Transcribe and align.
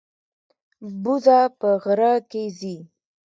بوزه 1.01 1.39
په 1.59 1.69
غره 1.83 2.13
کې 2.29 2.43
ځي. 2.59 2.77